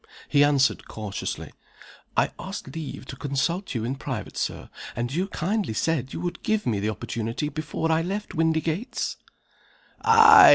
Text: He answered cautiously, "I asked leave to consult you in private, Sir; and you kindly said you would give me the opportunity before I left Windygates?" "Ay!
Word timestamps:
He 0.27 0.43
answered 0.43 0.87
cautiously, 0.87 1.51
"I 2.17 2.31
asked 2.39 2.73
leave 2.73 3.05
to 3.05 3.15
consult 3.15 3.75
you 3.75 3.85
in 3.85 3.97
private, 3.97 4.35
Sir; 4.35 4.71
and 4.95 5.13
you 5.13 5.27
kindly 5.27 5.75
said 5.75 6.11
you 6.11 6.19
would 6.21 6.41
give 6.41 6.65
me 6.65 6.79
the 6.79 6.89
opportunity 6.89 7.49
before 7.49 7.91
I 7.91 8.01
left 8.01 8.33
Windygates?" 8.33 9.17
"Ay! 10.03 10.49